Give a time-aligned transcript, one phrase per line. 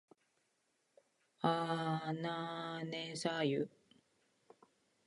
[1.41, 3.69] あなねさゆ